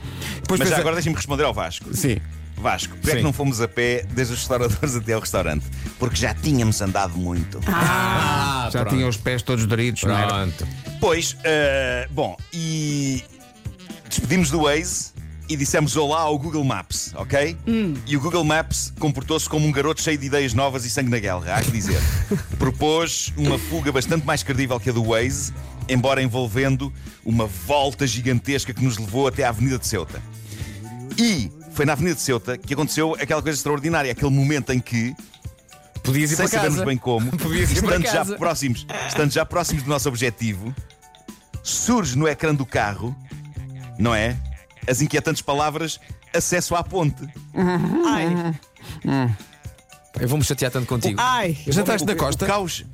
Depois 0.40 0.58
Mas 0.58 0.68
pensei- 0.68 0.80
agora 0.80 0.94
deixa-me 0.96 1.16
responder 1.16 1.44
ao 1.44 1.54
Vasco. 1.54 1.94
Sim. 1.94 2.18
Vasco, 2.64 2.94
porquê 2.94 3.11
é 3.11 3.12
Sim. 3.12 3.16
que 3.18 3.23
não 3.23 3.33
fomos 3.33 3.61
a 3.61 3.68
pé 3.68 4.06
desde 4.11 4.33
os 4.33 4.38
restauradores 4.40 4.97
até 4.97 5.12
ao 5.12 5.21
restaurante? 5.21 5.66
Porque 5.99 6.16
já 6.16 6.33
tínhamos 6.35 6.80
andado 6.80 7.14
muito. 7.18 7.61
Ah, 7.66 8.71
Já 8.73 8.80
pronto. 8.80 8.97
tinha 8.97 9.06
os 9.06 9.18
pés 9.18 9.42
todos 9.42 9.66
doridos, 9.66 10.02
não 10.02 10.16
era? 10.16 10.26
Pronto. 10.28 10.66
Pois, 10.99 11.37
eh, 11.44 12.09
bom, 12.11 12.35
e 12.54 13.23
despedimos 14.09 14.50
do 14.50 14.62
Waze 14.62 15.12
e 15.47 15.56
dissemos 15.56 15.94
olá 15.94 16.21
ao 16.21 16.38
Google 16.38 16.64
Maps, 16.64 17.12
ok? 17.16 17.54
E 18.06 18.16
o 18.16 18.21
Google 18.21 18.44
Maps 18.44 18.94
comportou-se 18.99 19.47
como 19.47 19.66
um 19.66 19.71
garoto 19.73 20.00
cheio 20.00 20.16
de 20.16 20.25
ideias 20.25 20.54
novas 20.54 20.87
e 20.87 20.90
sangue 20.90 21.11
na 21.11 21.18
guerra, 21.18 21.56
há 21.56 21.61
que 21.62 21.71
dizer. 21.71 22.00
Propôs 22.59 23.30
uma 23.37 23.59
fuga 23.59 23.92
bastante 23.92 24.25
mais 24.25 24.42
credível 24.42 24.80
que 24.80 24.88
a 24.88 24.92
do 24.94 25.04
Waze, 25.04 25.52
embora 25.87 26.23
envolvendo 26.23 26.90
uma 27.23 27.44
volta 27.47 28.06
gigantesca 28.06 28.73
que 28.73 28.83
nos 28.83 28.97
levou 28.97 29.28
até 29.28 29.44
à 29.44 29.50
Avenida 29.50 29.78
de 29.78 29.87
Ceuta. 29.87 30.23
E 31.18 31.52
foi 31.75 31.85
na 31.85 31.93
Avenida 31.93 32.14
de 32.14 32.21
Ceuta 32.23 32.57
que 32.57 32.73
aconteceu 32.75 33.14
aquela 33.21 33.43
coisa 33.43 33.59
extraordinária, 33.59 34.11
aquele 34.12 34.31
momento 34.31 34.73
em 34.73 34.81
que 34.81 35.14
Podias 36.02 36.31
ir 36.33 36.37
sem 36.37 36.45
para 36.47 36.52
casa. 36.52 36.64
sabermos 36.64 36.87
bem 36.87 36.97
como, 36.99 37.31
Podias 37.38 37.71
ir 37.71 37.83
para 37.83 37.97
estando 37.97 38.07
já 38.07 38.12
casa. 38.12 38.37
próximos, 38.37 38.87
estando 39.09 39.31
já 39.33 39.45
próximos 39.47 39.83
do 39.83 39.88
nosso 39.88 40.09
objetivo, 40.09 40.75
surge 41.62 42.16
no 42.16 42.28
ecrã 42.28 42.54
do 42.54 42.66
carro, 42.66 43.16
não 43.99 44.14
é? 44.14 44.37
As 44.87 45.00
inquietantes 45.00 45.40
palavras 45.43 45.99
acesso 46.35 46.75
à 46.75 46.85
ponte. 46.85 47.26
Ai, 48.07 48.54
Eu 50.21 50.28
vou-me 50.28 50.45
chatear 50.45 50.71
tanto 50.71 50.87
contigo. 50.87 51.19
ai. 51.21 51.57
Já 51.66 51.81
estás 51.81 52.02
na 52.02 52.14
costa? 52.14 52.45
O 52.45 52.49
caos, 52.49 52.85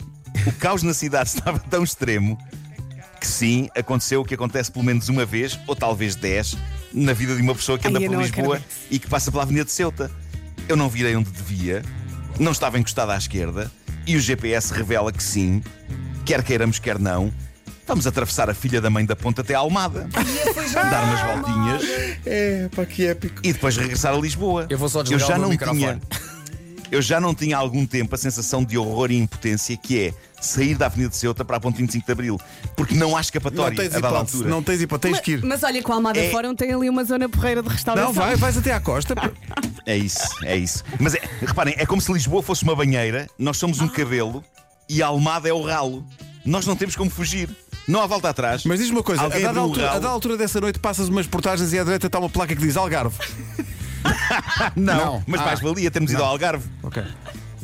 o 0.47 0.53
caos 0.53 0.83
na 0.83 0.95
cidade 0.95 1.29
estava 1.35 1.59
tão 1.59 1.83
extremo 1.83 2.39
que 3.21 3.27
sim, 3.27 3.69
aconteceu 3.77 4.21
o 4.23 4.25
que 4.25 4.35
acontece 4.35 4.71
pelo 4.73 4.85
menos 4.85 5.09
uma 5.09 5.27
vez, 5.27 5.59
ou 5.67 5.77
talvez 5.77 6.15
dez, 6.15 6.57
na 6.92 7.12
vida 7.12 7.35
de 7.37 7.42
uma 7.42 7.54
pessoa 7.54 7.78
que 7.78 7.87
Ai, 7.87 7.92
anda 7.94 8.02
eu 8.04 8.11
por 8.12 8.20
Lisboa 8.23 8.56
acredito. 8.56 8.87
e 8.90 8.99
que 8.99 9.06
passa 9.09 9.30
pela 9.30 9.42
Avenida 9.44 9.64
de 9.64 9.73
Ceuta. 9.73 10.11
Eu 10.68 10.76
não 10.76 10.88
virei 10.88 11.14
onde 11.16 11.30
devia, 11.30 11.82
não 12.38 12.52
estava 12.52 12.78
encostado 12.78 13.11
à 13.11 13.16
esquerda 13.16 13.70
e 14.06 14.16
o 14.16 14.20
GPS 14.20 14.73
revela 14.73 15.12
que 15.12 15.23
sim, 15.23 15.62
quer 16.25 16.42
queiramos, 16.42 16.78
quer 16.78 16.99
não. 16.99 17.32
Vamos 17.87 18.06
atravessar 18.06 18.49
a 18.49 18.54
filha 18.54 18.80
da 18.80 18.88
mãe 18.88 19.04
da 19.04 19.16
ponta 19.16 19.40
até 19.40 19.54
a 19.54 19.59
Almada, 19.59 20.09
dar 20.12 21.04
umas 21.04 21.20
voltinhas 21.44 21.82
É, 22.25 22.68
pá, 22.75 22.87
que 22.87 23.04
épico. 23.06 23.40
e 23.42 23.52
depois 23.52 23.76
regressar 23.76 24.14
a 24.14 24.18
Lisboa. 24.18 24.66
Eu 24.70 24.78
vou 24.78 24.88
só 24.88 25.02
desligar 25.02 25.26
já 25.28 25.35
o 25.35 25.38
meu 25.38 25.42
não 25.44 25.50
microfone. 25.50 25.80
tinha, 25.80 26.00
Eu 26.92 27.02
já 27.02 27.20
não 27.20 27.35
tinha 27.35 27.56
há 27.56 27.61
algum 27.61 27.85
tempo 27.85 28.14
a 28.14 28.18
sensação 28.18 28.62
de 28.64 28.78
horror 28.78 29.11
e 29.11 29.16
impotência 29.16 29.76
que 29.76 29.99
é 30.06 30.14
sair 30.40 30.75
da 30.76 30.87
Avenida 30.87 31.11
de 31.11 31.16
Ceuta 31.16 31.44
para 31.44 31.56
a 31.56 31.61
Ponte 31.61 31.78
25 31.78 32.06
de 32.06 32.12
Abril. 32.12 32.40
Porque 32.76 32.94
não 32.94 33.09
há 33.09 33.12
Não 33.12 33.20
escapatória 33.20 33.76
tens 33.76 33.94
a 33.94 34.00
dada 34.00 34.09
hipótese, 34.14 34.37
altura. 34.37 34.50
não 34.50 34.62
tens 34.62 34.80
hipótese, 34.80 35.12
tens 35.14 35.23
que 35.25 35.32
ir. 35.32 35.44
Mas 35.44 35.62
olha, 35.62 35.82
com 35.82 35.92
a 35.92 35.97
Almada 35.97 36.18
É- 36.18 36.30
Fórum 36.30 36.54
tem 36.54 36.73
ali 36.73 36.88
uma 36.88 37.04
zona 37.04 37.28
porreira 37.28 37.62
de 37.62 37.68
restauração. 37.68 38.09
Não, 38.09 38.14
vai, 38.14 38.37
vais 38.37 38.56
até 38.56 38.73
à 38.73 38.80
costa. 38.80 39.14
É 39.87 39.97
isso, 39.97 40.20
é 40.44 40.56
isso. 40.56 40.82
Mas 40.99 41.14
é- 41.14 41.23
reparem, 41.40 41.75
é 41.76 41.85
como 41.87 42.00
se 42.00 42.12
Lisboa 42.12 42.42
fosse 42.42 42.62
uma 42.64 42.75
banheira, 42.75 43.26
nós 43.38 43.56
somos 43.59 43.80
um 43.80 43.88
cabelo 43.88 44.42
e 44.88 45.02
a 45.02 45.06
Almada 45.09 45.49
é 45.49 45.52
o 45.52 45.62
ralo. 45.62 46.04
Nós 46.44 46.66
não 46.66 46.75
temos 46.75 46.97
como 46.97 47.11
fugir. 47.11 47.49
Não 47.87 48.00
há 48.00 48.06
volta 48.06 48.28
atrás. 48.30 48.64
Mas 48.64 48.78
diz-me 48.78 48.97
uma 48.97 49.02
coisa, 49.02 49.23
a 49.25 49.28
dada, 49.28 49.59
altura, 49.61 49.90
a 49.90 49.92
dada 49.94 50.09
altura 50.09 50.37
dessa 50.37 50.61
noite 50.61 50.78
passas 50.78 51.09
umas 51.09 51.26
portagens 51.26 51.73
e 51.73 51.78
à 51.78 51.82
direita 51.85 52.06
está 52.06 52.18
uma 52.18 52.30
placa 52.30 52.54
que 52.54 52.61
diz 52.62 52.76
Algarve. 52.76 53.16
não, 54.76 54.97
não. 54.97 55.25
mas 55.26 55.40
Ah. 55.40 55.44
mais 55.44 55.61
valia 55.61 55.90
termos 55.90 56.12
ido 56.12 56.23
ao 56.23 56.30
Algarve. 56.30 56.68
Ok. 56.82 57.02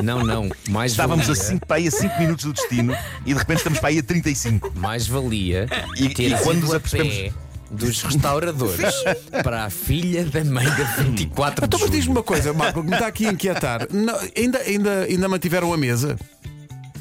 Não, 0.03 0.25
não. 0.25 0.51
Mais 0.69 0.93
Estávamos 0.93 1.25
a 1.25 1.35
valia, 1.35 1.43
5 1.45 1.67
para 1.67 1.77
aí 1.77 1.89
a 1.89 1.91
5 1.91 2.19
minutos 2.21 2.45
do 2.45 2.53
destino 2.53 2.97
e 3.25 3.33
de 3.33 3.39
repente 3.39 3.59
estamos 3.59 3.79
para 3.79 3.89
aí 3.89 3.99
a 3.99 4.03
35. 4.03 4.73
mais 4.77 5.07
valia 5.07 5.67
E- 5.97 6.09
ter 6.11 6.33
e 6.33 6.39
quando 6.43 6.61
nos 6.63 6.75
a 6.75 6.77
apercebemos- 6.77 7.15
pé 7.15 7.33
dos 7.69 8.01
restauradores 8.03 8.95
para 9.43 9.65
a 9.65 9.71
filha 9.71 10.25
da 10.27 10.45
mãe 10.45 10.65
da 10.65 10.85
24 11.03 11.65
Então, 11.65 11.79
de 11.79 11.85
mas 11.85 11.91
diz-me 11.93 12.13
uma 12.13 12.23
coisa, 12.23 12.53
Marco, 12.53 12.81
que 12.81 12.89
me 12.89 12.95
está 12.95 13.07
aqui 13.09 13.27
a 13.27 13.33
inquietar. 13.33 13.89
Não, 13.93 14.17
ainda, 14.37 14.59
ainda, 14.59 15.01
ainda 15.03 15.29
mantiveram 15.29 15.73
a 15.73 15.77
mesa? 15.77 16.17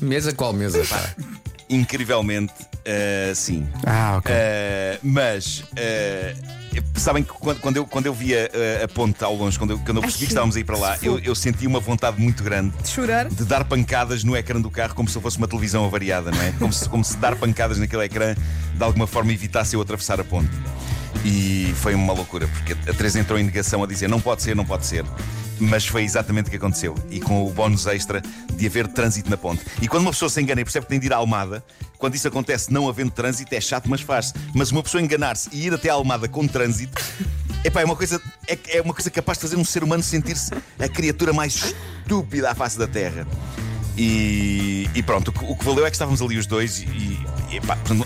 Mesa 0.01 0.33
qual 0.33 0.51
mesa? 0.53 0.83
Pá? 0.85 1.15
Incrivelmente, 1.69 2.53
eh, 2.83 3.33
sim. 3.35 3.67
Ah, 3.85 4.17
ok. 4.17 4.31
Eh, 4.33 4.99
mas 5.01 5.63
eh, 5.75 6.35
sabem 6.95 7.23
que 7.23 7.29
quando, 7.33 7.59
quando 7.59 7.77
eu, 7.77 7.85
quando 7.87 8.05
eu 8.05 8.13
via 8.13 8.49
a 8.83 8.87
ponte 8.87 9.23
ao 9.23 9.35
longe, 9.35 9.57
quando 9.57 9.71
eu, 9.71 9.79
quando 9.79 9.97
eu 9.97 10.01
percebi 10.01 10.25
que 10.25 10.31
estávamos 10.31 10.55
a 10.55 10.59
ir 10.59 10.63
para 10.63 10.77
lá, 10.77 10.97
eu, 11.01 11.17
eu 11.19 11.33
senti 11.33 11.65
uma 11.65 11.79
vontade 11.79 12.21
muito 12.21 12.43
grande 12.43 12.75
De 12.83 12.89
chorar. 12.89 13.27
de 13.27 13.45
dar 13.45 13.63
pancadas 13.65 14.23
no 14.23 14.35
ecrã 14.37 14.61
do 14.61 14.69
carro 14.69 14.93
como 14.93 15.09
se 15.09 15.19
fosse 15.19 15.37
uma 15.39 15.47
televisão 15.47 15.83
avariada, 15.85 16.29
não 16.31 16.41
é? 16.41 16.51
Como 16.59 16.71
se, 16.71 16.87
como 16.87 17.03
se 17.03 17.17
dar 17.17 17.35
pancadas 17.35 17.79
naquele 17.79 18.03
ecrã 18.03 18.35
de 18.73 18.83
alguma 18.83 19.07
forma 19.07 19.31
evitasse 19.33 19.75
eu 19.75 19.81
atravessar 19.81 20.19
a 20.19 20.23
ponte. 20.23 20.51
E 21.23 21.73
foi 21.77 21.95
uma 21.95 22.13
loucura, 22.13 22.47
porque 22.47 22.73
a 22.73 22.93
Teresa 22.93 23.19
entrou 23.19 23.39
em 23.39 23.43
negação 23.43 23.81
a 23.83 23.87
dizer 23.87 24.07
não 24.07 24.21
pode 24.21 24.43
ser, 24.43 24.55
não 24.55 24.65
pode 24.65 24.85
ser. 24.85 25.03
Mas 25.59 25.85
foi 25.85 26.03
exatamente 26.03 26.47
o 26.47 26.49
que 26.49 26.57
aconteceu. 26.57 26.95
E 27.09 27.19
com 27.19 27.45
o 27.45 27.49
bónus 27.51 27.87
extra 27.87 28.21
de 28.53 28.65
haver 28.67 28.87
trânsito 28.87 29.29
na 29.29 29.37
ponte. 29.37 29.63
E 29.81 29.87
quando 29.87 30.03
uma 30.03 30.11
pessoa 30.11 30.29
se 30.29 30.41
engana 30.41 30.61
e 30.61 30.63
percebe 30.63 30.85
que 30.85 30.89
tem 30.89 30.99
de 30.99 31.07
ir 31.07 31.13
à 31.13 31.17
Almada, 31.17 31.63
quando 31.97 32.15
isso 32.15 32.27
acontece 32.27 32.71
não 32.71 32.89
havendo 32.89 33.11
trânsito, 33.11 33.53
é 33.55 33.61
chato, 33.61 33.89
mas 33.89 34.01
faz-se. 34.01 34.33
Mas 34.53 34.71
uma 34.71 34.83
pessoa 34.83 35.01
enganar-se 35.01 35.49
e 35.51 35.65
ir 35.65 35.73
até 35.73 35.89
à 35.89 35.93
Almada 35.93 36.27
com 36.27 36.47
trânsito. 36.47 37.01
Epá, 37.63 37.81
é 37.81 37.85
uma 37.85 37.95
coisa 37.95 38.21
é, 38.47 38.57
é 38.77 38.81
uma 38.81 38.93
coisa 38.93 39.09
capaz 39.09 39.37
de 39.39 39.43
fazer 39.43 39.55
um 39.55 39.65
ser 39.65 39.83
humano 39.83 40.03
sentir-se 40.03 40.51
a 40.77 40.87
criatura 40.87 41.33
mais 41.33 41.73
estúpida 42.03 42.51
à 42.51 42.55
face 42.55 42.77
da 42.77 42.87
Terra. 42.87 43.25
E, 43.97 44.89
e 44.93 45.01
pronto, 45.01 45.33
o 45.41 45.55
que, 45.55 45.65
valeu 45.65 45.85
é 45.85 45.89
que 45.89 45.95
estávamos 45.95 46.21
ali 46.21 46.37
os 46.37 46.45
dois 46.45 46.79
e, 46.79 46.85
e 46.85 47.19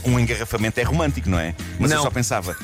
um 0.05 0.19
engarrafamento 0.19 0.79
é 0.79 0.83
romântico, 0.83 1.29
não 1.29 1.39
é? 1.39 1.55
Mas 1.79 1.91
eu 1.91 1.97
Não. 1.97 2.03
só 2.03 2.11
pensava, 2.11 2.55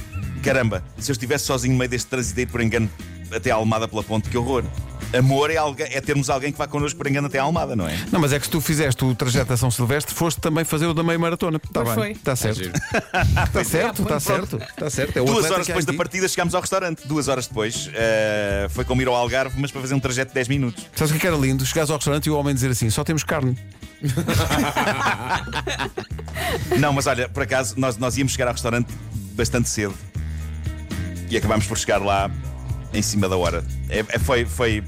caramba, 0.44 0.84
se 1.00 1.12
eu 1.12 1.13
estivesse 1.13 1.46
sozinho 1.46 1.74
no 1.74 1.80
meio 1.80 1.89
deste 1.89 2.08
trânsito 2.08 2.39
e 2.39 2.46
por 2.46 2.62
engano 2.62 2.89
até 3.34 3.51
à 3.51 3.55
Almada 3.55 3.88
pela 3.88 4.03
ponte, 4.03 4.29
que 4.29 4.38
horror. 4.38 4.63
Amor 5.15 5.50
é, 5.50 5.55
alga- 5.55 5.88
é 5.89 6.01
termos 6.01 6.29
alguém 6.29 6.51
que 6.51 6.58
vá 6.58 6.67
connosco 6.67 6.98
por 6.98 7.08
engano 7.08 7.27
até 7.27 7.39
à 7.39 7.44
Almada, 7.44 7.74
não 7.75 7.88
é? 7.88 7.96
Não, 8.12 8.20
mas 8.20 8.34
é 8.34 8.39
que 8.39 8.46
se 8.46 8.51
tu 8.51 8.60
fizeste 8.60 9.05
o 9.05 9.15
trajeto 9.15 9.53
a 9.53 9.58
São 9.58 9.72
Silvestre, 9.72 10.13
foste 10.13 10.41
também 10.41 10.65
fazer 10.65 10.88
o 10.88 10.94
da 10.94 11.03
meia 11.03 11.17
maratona. 11.17 11.58
Está 11.63 11.84
Pois 11.84 11.96
bem. 11.96 11.98
foi. 12.05 12.12
Está 12.12 12.36
certo. 12.36 12.62
Está 12.63 13.63
certo, 13.63 14.01
está 14.01 14.20
certo. 14.20 14.58
Está 14.58 14.89
certo. 14.89 15.17
É 15.17 15.22
o 15.22 15.25
Duas 15.25 15.50
horas 15.50 15.67
depois 15.67 15.86
da 15.86 15.94
ti. 15.94 15.98
partida 15.98 16.27
chegámos 16.27 16.53
ao 16.53 16.60
restaurante. 16.60 17.08
Duas 17.08 17.27
horas 17.29 17.48
depois 17.48 17.89
eh, 17.94 18.67
foi 18.72 18.84
como 18.84 19.01
ir 19.01 19.08
ao 19.08 19.15
Algarve, 19.15 19.55
mas 19.62 19.72
para 19.72 19.79
fazer 19.82 19.94
um 19.94 20.00
trajeto 20.00 20.29
de 20.29 20.36
10 20.36 20.48
minutos. 20.50 20.86
Sabes 20.96 21.12
o 21.12 21.13
que 21.13 21.17
é 21.17 21.22
que 21.22 21.27
era 21.27 21.38
lindo? 21.38 21.65
Chegares 21.65 21.89
ao 21.91 21.98
restaurante 21.98 22.25
e 22.25 22.29
o 22.29 22.36
homem 22.38 22.53
dizer 22.53 22.72
assim: 22.72 22.89
só 22.89 23.03
temos 23.03 23.24
carne. 23.24 23.55
Não, 26.77 26.94
mas 26.94 27.08
olha, 27.08 27.27
por 27.29 27.44
acaso 27.44 27.75
nós, 27.77 27.98
nós 27.98 28.17
íamos 28.17 28.34
chegar 28.34 28.48
ao 28.48 28.53
restaurante 28.53 28.88
bastante 29.34 29.70
cedo 29.70 29.94
e 31.29 31.38
acabámos 31.38 31.65
por 31.65 31.77
chegar 31.77 32.00
lá 32.01 32.29
em 32.98 33.02
cima 33.02 33.28
da 33.30 33.36
hora. 33.38 33.64
É, 33.90 34.00
é- 34.10 34.20
foi. 34.20 34.46
foi 34.46 34.84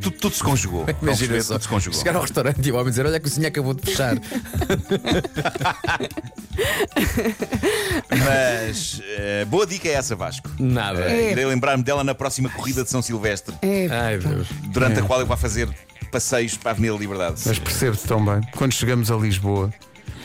tudo, 0.00 0.10
tudo 0.18 0.34
se 0.34 0.42
conjugou. 0.42 0.84
Imagina 1.02 1.40
só. 1.40 1.54
Tudo 1.54 1.62
se 1.62 1.68
conjugou. 1.68 1.98
Chegar 1.98 2.16
ao 2.16 2.22
restaurante 2.22 2.66
e 2.66 2.72
o 2.72 2.74
homem 2.76 2.90
dizer: 2.90 3.06
Olha, 3.06 3.16
a 3.18 3.20
cozinha 3.20 3.48
acabou 3.48 3.72
de 3.74 3.82
fechar. 3.82 4.16
Mas 8.10 9.00
eh, 9.18 9.44
boa 9.46 9.66
dica 9.66 9.88
é 9.88 9.92
essa, 9.92 10.14
Vasco. 10.16 10.48
Nada. 10.58 11.00
Eh, 11.10 11.32
Irei 11.32 11.44
lembrar-me 11.46 11.82
dela 11.82 12.02
na 12.04 12.14
próxima 12.14 12.48
corrida 12.48 12.82
de 12.84 12.90
São 12.90 13.02
Silvestre, 13.02 13.54
É. 13.62 13.88
Ai, 13.90 14.18
Deus. 14.18 14.48
durante 14.68 14.98
É. 14.98 15.02
a 15.02 15.04
qual 15.04 15.20
eu 15.20 15.26
vou 15.26 15.36
fazer 15.36 15.68
passeios 16.10 16.56
para 16.56 16.70
a 16.70 16.72
Avenida 16.72 16.94
Liberdade. 16.96 17.40
Mas 17.44 17.58
percebo-te 17.58 18.04
tão 18.06 18.24
bem. 18.24 18.40
Quando 18.56 18.72
chegamos 18.72 19.10
a 19.10 19.16
Lisboa. 19.16 19.72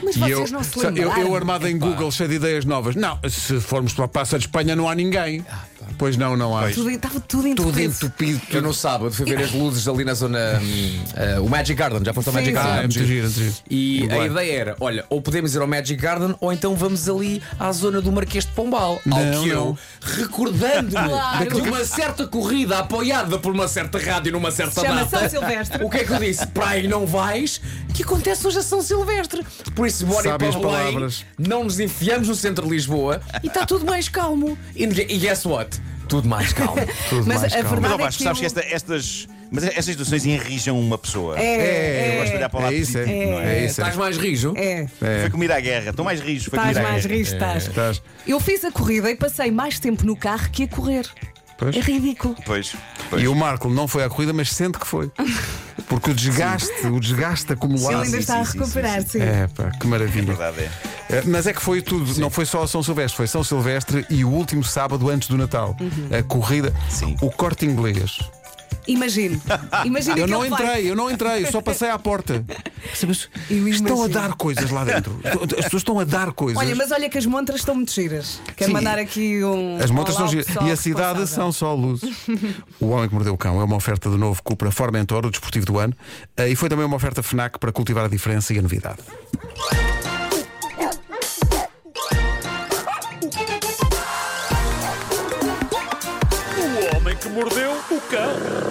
Mas 0.04 0.16
e 0.16 0.30
eu, 0.32 0.48
não 0.50 0.64
se 0.64 0.80
eu, 0.84 0.96
eu 0.96 1.36
armado 1.36 1.68
em 1.68 1.78
Google, 1.78 2.12
cheio 2.12 2.28
de 2.30 2.36
ideias 2.36 2.66
novas. 2.66 2.96
Não, 2.96 3.20
se 3.30 3.60
formos 3.60 3.94
para 3.94 4.06
a 4.06 4.08
Praça 4.08 4.38
de 4.40 4.46
Espanha, 4.46 4.76
não 4.76 4.90
há 4.90 4.96
ninguém. 4.96 5.46
Pois 6.02 6.18
não, 6.18 6.36
não 6.36 6.58
há. 6.58 6.72
Tudo, 6.72 6.90
estava 6.90 7.20
tudo 7.20 7.44
Tudo 7.54 7.70
entupido. 7.80 7.94
entupido. 7.94 8.42
Eu 8.50 8.62
no 8.64 8.74
sábado 8.74 9.12
fui 9.14 9.24
ver 9.24 9.38
as 9.38 9.52
luzes 9.52 9.88
ali 9.88 10.04
na 10.04 10.16
zona. 10.16 10.60
hum, 10.60 11.00
eh, 11.16 11.40
o 11.40 11.48
Magic 11.48 11.76
Garden, 11.76 12.04
já 12.04 12.12
foste 12.12 12.30
ao 12.30 12.34
Sim, 12.34 12.40
Magic 12.40 12.50
sim. 12.50 12.56
Garden? 12.56 12.74
Ah, 12.74 12.78
é 12.78 12.82
muito 12.88 13.06
giro, 13.06 13.22
muito 13.28 13.40
giro. 13.40 13.54
E 13.70 14.00
Muito 14.00 14.14
a 14.16 14.18
bem. 14.18 14.26
ideia 14.32 14.52
era: 14.60 14.76
olha, 14.80 15.06
ou 15.10 15.22
podemos 15.22 15.54
ir 15.54 15.62
ao 15.62 15.68
Magic 15.68 16.02
Garden 16.02 16.34
ou 16.42 16.52
então 16.52 16.76
vamos 16.76 17.08
ali 17.08 17.40
à 17.60 17.72
zona 17.72 18.02
do 18.02 18.12
Marquês 18.12 18.48
de 18.48 18.52
Pombal. 18.54 19.00
Não, 19.06 19.16
ao 19.18 19.44
que 19.44 19.50
eu, 19.50 19.56
não. 19.66 19.78
recordando-me 20.02 20.92
Claro. 21.08 21.56
de 21.56 21.62
uma 21.70 21.86
certa 21.86 22.26
corrida 22.26 22.80
apoiada 22.80 23.38
por 23.38 23.54
uma 23.54 23.68
certa 23.68 24.00
rádio 24.00 24.32
numa 24.32 24.50
certa 24.50 24.82
Chama 24.82 25.04
data. 25.06 25.20
São 25.20 25.30
Silvestre. 25.30 25.84
O 25.84 25.90
que 25.92 25.98
é 25.98 26.04
que 26.04 26.12
eu 26.14 26.20
disse? 26.20 26.48
Para 26.48 26.70
aí 26.70 26.88
não 26.88 27.06
vais, 27.06 27.62
que 27.94 28.02
acontece 28.02 28.48
hoje 28.48 28.58
a 28.58 28.64
São 28.64 28.82
Silvestre. 28.82 29.46
Por 29.76 29.86
isso, 29.86 30.04
bora 30.08 30.22
ir 30.28 30.32
Sabe 30.32 30.38
para 30.40 30.50
as 30.50 30.56
Belém, 30.56 30.72
palavras. 30.94 31.26
não 31.38 31.64
nos 31.64 31.80
enfiamos 31.80 32.28
no 32.28 32.34
centro 32.34 32.66
de 32.66 32.72
Lisboa 32.72 33.22
e 33.44 33.48
está 33.48 33.68
tudo 33.68 33.86
mais 33.86 34.10
calmo. 34.10 34.58
E, 34.76 34.84
e 34.86 35.18
guess 35.20 35.46
what? 35.46 35.80
Tudo 36.12 36.30
mais 36.30 36.54
calmo. 36.54 36.76
Tudo 37.10 37.26
Mas 37.26 37.42
mais 37.42 37.54
a 37.54 37.64
calmo. 37.64 37.70
Mas, 37.72 37.80
verdade 37.82 37.94
ó 37.94 37.96
é 37.96 38.06
Vasco, 38.06 38.18
que 38.20 38.24
sabes 38.24 38.40
que 38.40 38.46
eu- 38.46 38.48
esta- 38.48 38.66
estas, 38.76 39.28
mas 39.50 39.64
estas 39.64 39.86
situações 39.86 40.26
enrijam 40.26 40.80
uma 40.80 40.98
pessoa. 40.98 41.40
É, 41.40 42.12
Eu 42.14 42.20
gosto 42.20 42.32
de 42.32 42.38
olhar 42.38 42.50
para 42.50 42.60
o 42.60 42.64
lado 42.64 42.74
É 42.74 42.78
isso, 42.78 42.98
é. 42.98 43.02
positivo, 43.06 43.32
não 43.32 43.40
é? 43.40 43.44
É 43.56 43.60
isso. 43.66 43.82
Estás 43.82 43.96
mais 43.96 44.18
rijo? 44.18 44.54
é. 44.58 44.88
Foi 45.22 45.30
como 45.32 45.44
ir 45.44 45.52
à 45.52 45.60
guerra. 45.60 45.90
Estou 45.90 46.06
mais 46.06 46.20
rijo. 46.20 46.50
Foi 46.52 46.60
Estás 46.60 46.78
à 46.78 46.82
mais 46.84 47.06
guerra. 47.06 47.18
rijo, 47.18 47.34
estás. 47.34 47.68
Estás. 47.68 48.02
Eu 48.28 48.40
fiz 48.40 48.64
a 48.66 48.72
corrida 48.72 49.10
e 49.10 49.16
passei 49.16 49.50
mais 49.52 49.80
tempo 49.80 50.06
no 50.06 50.16
carro 50.16 50.50
que 50.52 50.64
a 50.64 50.68
correr. 50.68 51.06
Pois. 51.62 51.76
É 51.76 51.80
ridículo. 51.80 52.36
Pois, 52.44 52.76
pois. 53.08 53.22
E 53.22 53.28
o 53.28 53.36
Marco 53.36 53.70
não 53.70 53.88
foi 53.88 54.04
à 54.04 54.10
corrida, 54.10 54.34
mas 54.34 54.52
sente 54.52 54.80
que 54.80 54.88
foi. 54.88 55.12
Porque 55.88 56.10
o 56.10 56.14
desgaste, 56.16 56.88
o 56.88 57.00
desgaste 57.00 57.54
acumulado. 57.54 57.92
Ele 57.92 58.06
ainda 58.06 58.10
sim, 58.10 58.18
está 58.18 58.40
a 58.40 58.46
sim, 58.46 58.54
sim, 58.54 58.58
recuperar-se. 58.58 59.22
É, 59.22 59.48
pá, 59.48 59.70
que 59.70 59.86
maravilha. 59.86 60.34
verdade 60.34 60.62
é. 60.62 61.18
É, 61.18 61.22
Mas 61.24 61.46
é 61.46 61.54
que 61.54 61.62
foi 61.62 61.82
tudo, 61.84 62.20
não 62.20 62.32
foi 62.32 62.46
só 62.46 62.64
a 62.64 62.68
São 62.68 62.82
Silvestre, 62.82 63.16
foi 63.16 63.28
São 63.28 63.44
Silvestre 63.44 64.06
e 64.10 64.26
o 64.26 64.30
último 64.30 64.64
sábado 64.64 65.08
antes 65.08 65.28
do 65.28 65.38
Natal. 65.38 65.76
Uhum. 65.80 66.18
A 66.18 66.24
corrida, 66.24 66.74
Sim. 66.90 67.16
o 67.22 67.30
corte 67.30 67.66
inglês. 67.66 68.18
Imagino. 68.88 69.40
Imagino 69.86 70.18
Eu 70.18 70.26
que 70.26 70.32
não 70.32 70.42
ele 70.42 70.50
vai- 70.50 70.64
entrei, 70.64 70.90
eu 70.92 70.96
não 70.96 71.10
entrei, 71.12 71.46
só 71.46 71.62
passei 71.62 71.90
à 71.90 72.00
porta. 72.00 72.44
Estão 73.70 74.04
a 74.04 74.08
dar 74.08 74.34
coisas 74.34 74.70
lá 74.72 74.84
dentro. 74.84 75.20
As 75.58 75.66
pessoas 75.66 75.82
estão 75.82 76.00
a 76.00 76.04
dar 76.04 76.32
coisas. 76.34 76.62
Olha, 76.62 76.76
mas 76.76 76.92
olha 76.92 77.10
que 77.10 77.18
as 77.18 77.26
montras 77.26 77.60
estão 77.62 77.76
muito 77.76 77.92
giras. 77.92 78.42
Quero 78.56 78.70
Sim. 78.70 78.74
mandar 78.74 78.98
aqui 78.98 79.44
um. 79.44 79.78
As 79.78 79.92
montras 79.92 80.16
são 80.16 80.28
giras. 80.28 80.48
E 80.66 80.72
a 80.72 80.76
cidade 80.76 81.28
são 81.28 81.52
só 81.52 81.74
luzes. 81.74 82.10
o 82.80 82.88
Homem 82.88 83.08
que 83.08 83.14
Mordeu 83.14 83.34
o 83.34 83.38
Cão 83.38 83.62
é 83.62 83.64
uma 83.64 83.76
oferta 83.76 84.10
de 84.10 84.18
novo 84.18 84.42
Cupra 84.44 84.72
Formentor, 84.72 85.26
o 85.26 85.30
desportivo 85.32 85.66
do 85.66 85.78
ano. 85.80 85.94
Eh, 86.38 86.50
E 86.50 86.56
foi 86.56 86.68
também 86.70 86.86
uma 86.86 86.96
oferta 86.96 87.22
FNAC 87.22 87.60
para 87.60 87.72
cultivar 87.72 88.06
a 88.06 88.08
diferença 88.08 88.54
e 88.54 88.60
a 88.60 88.62
novidade. 88.62 89.00
O 98.14 98.71